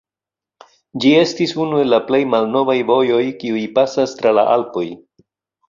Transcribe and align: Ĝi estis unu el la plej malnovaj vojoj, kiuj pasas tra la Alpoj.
Ĝi 1.03 1.11
estis 1.23 1.53
unu 1.65 1.83
el 1.83 1.93
la 1.95 1.99
plej 2.09 2.21
malnovaj 2.33 2.77
vojoj, 2.89 3.21
kiuj 3.45 3.63
pasas 3.79 4.19
tra 4.23 4.35
la 4.41 4.49
Alpoj. 4.59 4.89